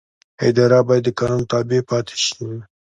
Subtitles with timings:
[0.47, 2.31] اداره باید د قانون تابع پاتې شي.